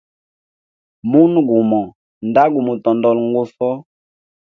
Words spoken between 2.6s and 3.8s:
mutondola nguso.